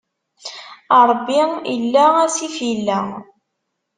Ṛebbi 1.09 1.41
illa, 1.73 2.05
asif 2.25 2.55
illa. 2.71 2.99